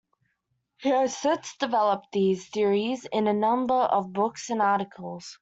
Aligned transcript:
He 0.79 0.89
has 0.89 1.15
since 1.15 1.55
developed 1.57 2.07
these 2.11 2.49
theories 2.49 3.05
in 3.05 3.27
a 3.27 3.33
number 3.33 3.75
of 3.75 4.11
books 4.11 4.49
and 4.49 4.59
articles. 4.59 5.37